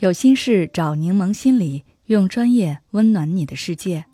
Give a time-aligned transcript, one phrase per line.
[0.00, 4.06] 有心事找柠檬心理，用专业温暖你的世界。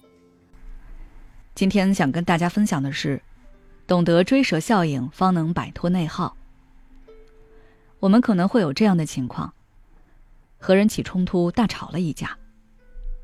[1.54, 3.22] 今天想跟大家分享的是，
[3.86, 6.36] 懂得追蛇效应，方能摆脱内耗。
[8.00, 9.54] 我们可能会有这样的情况：
[10.58, 12.36] 和人起冲突，大吵了一架，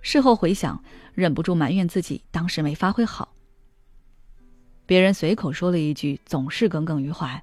[0.00, 0.80] 事后回想，
[1.14, 3.34] 忍不住埋怨自己当时没发挥好。
[4.86, 7.42] 别人随口说了一句，总是耿耿于怀，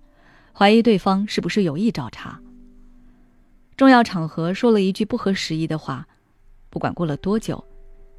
[0.54, 2.40] 怀疑对方是不是有意找茬。
[3.80, 6.06] 重要场合说了一句不合时宜的话，
[6.70, 7.64] 不管过了多久，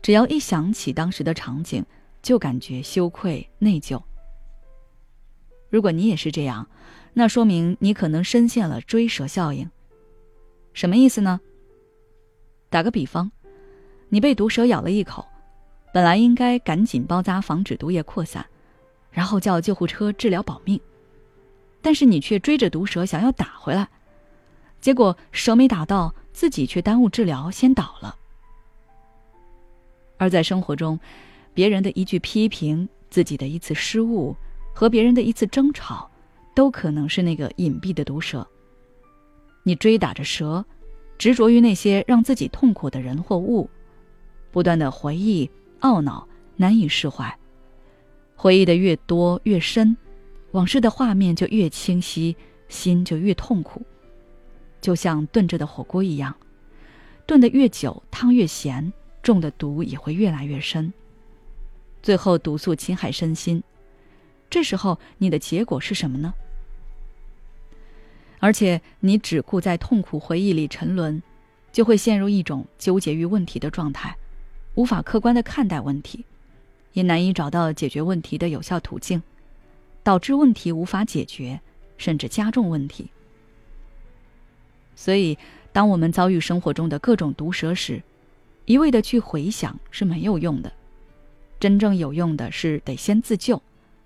[0.00, 1.84] 只要一想起当时的场景，
[2.22, 4.02] 就感觉羞愧内疚。
[5.68, 6.66] 如果你也是这样，
[7.12, 9.70] 那说明你可能深陷了追蛇效应。
[10.72, 11.38] 什么意思呢？
[12.70, 13.30] 打个比方，
[14.08, 15.26] 你被毒蛇咬了一口，
[15.92, 18.46] 本来应该赶紧包扎，防止毒液扩散，
[19.10, 20.80] 然后叫救护车治疗保命，
[21.82, 23.86] 但是你却追着毒蛇想要打回来。
[24.80, 28.16] 结果蛇没打到，自己却耽误治疗，先倒了。
[30.16, 30.98] 而在生活中，
[31.52, 34.34] 别人的一句批评，自己的一次失误，
[34.74, 36.10] 和别人的一次争吵，
[36.54, 38.46] 都可能是那个隐蔽的毒蛇。
[39.62, 40.64] 你追打着蛇，
[41.18, 43.68] 执着于那些让自己痛苦的人或物，
[44.50, 46.26] 不断的回忆、懊恼、
[46.56, 47.38] 难以释怀。
[48.34, 49.94] 回忆的越多越深，
[50.52, 52.34] 往事的画面就越清晰，
[52.68, 53.82] 心就越痛苦。
[54.80, 56.34] 就像炖着的火锅一样，
[57.26, 58.92] 炖得越久，汤越咸，
[59.22, 60.92] 中的毒也会越来越深。
[62.02, 63.62] 最后毒素侵害身心，
[64.48, 66.32] 这时候你的结果是什么呢？
[68.38, 71.22] 而且你只顾在痛苦回忆里沉沦，
[71.70, 74.16] 就会陷入一种纠结于问题的状态，
[74.76, 76.24] 无法客观的看待问题，
[76.94, 79.22] 也难以找到解决问题的有效途径，
[80.02, 81.60] 导致问题无法解决，
[81.98, 83.10] 甚至加重问题。
[85.00, 85.38] 所以，
[85.72, 88.02] 当我们遭遇生活中的各种毒蛇时，
[88.66, 90.70] 一味的去回想是没有用的。
[91.58, 93.62] 真正有用的是得先自救，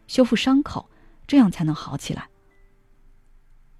[0.07, 0.89] 修复伤口，
[1.27, 2.29] 这样才能好起来。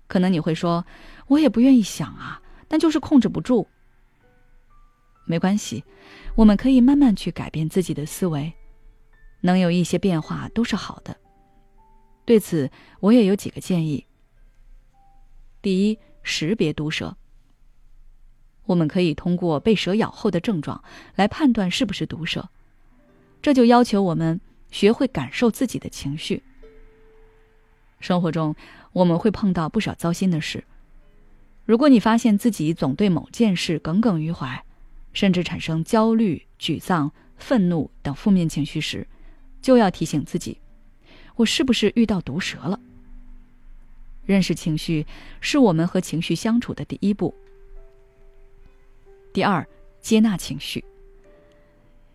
[0.09, 0.85] 可能你会说，
[1.29, 3.69] 我也不愿意想啊，但就是控制不住。
[5.25, 5.85] 没关系，
[6.35, 8.53] 我们可以慢慢去改变自己的思维，
[9.43, 11.17] 能有一些变化都是好的。
[12.25, 12.69] 对此，
[12.99, 14.05] 我也有几个建议。
[15.63, 15.97] 第一。
[16.25, 17.17] 识别毒蛇，
[18.65, 20.83] 我们可以通过被蛇咬后的症状
[21.15, 22.49] 来判断是不是毒蛇。
[23.41, 24.41] 这就要求我们
[24.71, 26.43] 学会感受自己的情绪。
[28.01, 28.57] 生活中
[28.93, 30.65] 我们会碰到不少糟心的事，
[31.65, 34.65] 如果你发现自己总对某件事耿耿于怀，
[35.13, 39.07] 甚至产生焦虑、沮丧、愤怒等负面情绪时，
[39.61, 40.59] 就要提醒自己：
[41.37, 42.81] 我是不是遇到毒蛇了？
[44.25, 45.07] 认识情绪
[45.41, 47.35] 是我们和情绪相处的第一步。
[49.33, 49.67] 第二，
[50.01, 50.85] 接纳情绪。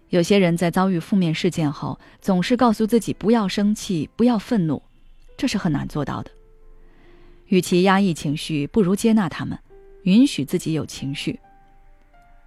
[0.09, 4.81] 有些人在遭遇负面事件后，总是告诉自己不要生气、不要愤怒，
[5.37, 6.31] 这是很难做到的。
[7.47, 9.57] 与其压抑情绪，不如接纳他们，
[10.03, 11.39] 允许自己有情绪。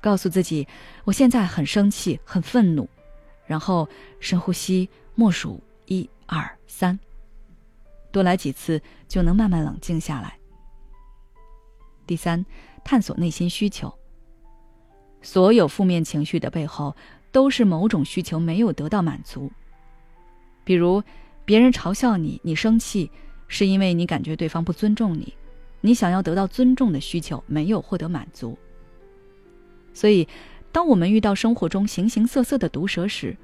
[0.01, 0.67] 告诉自己，
[1.05, 2.89] 我现在很生气、很愤怒，
[3.47, 6.99] 然后深呼吸，默数一二三。
[8.13, 10.39] 多来几次，就能慢慢冷静下来。
[12.07, 12.45] 第三，
[12.85, 13.93] 探索内心需求。
[15.23, 16.95] 所有负面情绪的背后，
[17.31, 19.51] 都是某种需求没有得到满足。
[20.65, 21.03] 比如，
[21.45, 23.11] 别人嘲笑你，你生气，
[23.49, 25.33] 是因为你感觉对方不尊重你，
[25.81, 28.59] 你想要得到尊重的需求没有获得满足。
[29.95, 30.27] 所以，
[30.71, 33.37] 当我们遇到生活中形形色色的毒蛇时，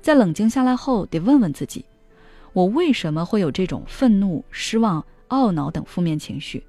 [0.00, 1.84] 在冷静下来后，得问问自己。
[2.56, 6.64] 我为什么会有这种愤怒、失望、懊恼等负面情绪？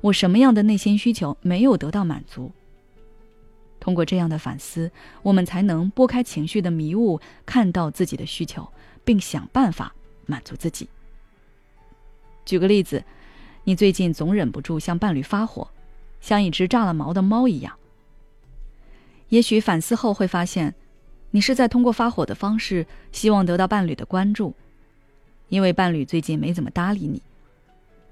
[0.00, 2.50] 我什么样的内心需求没有得到满足？
[3.78, 4.90] 通过这样的反思，
[5.22, 8.66] 我们才能拨开情绪的迷雾，看到自己的需求，
[9.04, 9.94] 并想办法
[10.26, 10.88] 满足自己。
[12.44, 13.04] 举个例子，
[13.62, 15.70] 你最近总忍不住向伴侣发火，
[16.20, 17.72] 像一只炸了毛的猫一样。
[19.28, 20.74] 也许反思后会发现，
[21.30, 24.52] 你是在通过发火的方式，希望得到伴侣的关注。
[25.48, 27.22] 因为伴侣最近没怎么搭理你，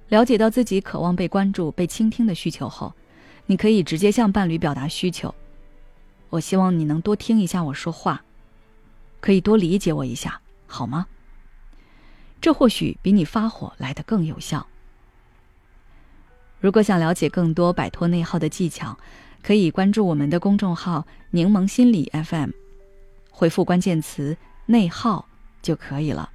[0.09, 2.93] 了解到自己渴望被关注、被倾听的需求后，
[3.47, 5.35] 你可以直接向伴侣表达需求。
[6.31, 8.23] 我希望你能多听一下我说话，
[9.21, 11.07] 可以多理解我一下，好吗？
[12.41, 14.67] 这或许比你发火来得更有效。
[16.61, 18.99] 如果想了解更多摆脱内耗的技巧，
[19.43, 22.51] 可以关注我们的公众号“柠檬心理 FM”，
[23.31, 25.29] 回复关键词“内耗”
[25.63, 26.31] 就可以了。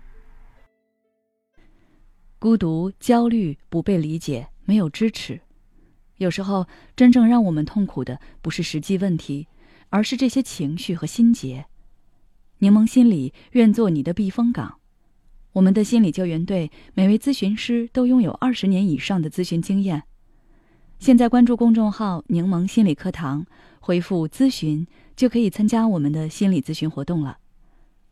[2.39, 5.41] 孤独、焦虑、不被理解、没有支持，
[6.15, 6.65] 有时候，
[6.95, 9.47] 真正让我们痛苦的不是实际问题，
[9.89, 11.65] 而是这些情绪和心结。
[12.59, 14.79] 柠檬心理愿做你的避风港。
[15.51, 20.03] 我们的心理救援队每位咨询师都拥有二十年以上的咨询经验。
[20.97, 23.45] 现在关注公众号“柠檬心理课堂”，
[23.81, 24.87] 回复“咨询”
[25.17, 27.39] 就可以参加我们的心理咨询活动了。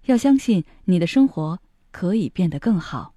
[0.08, 1.60] 要相信你的生活
[1.92, 3.14] 可以变得更好。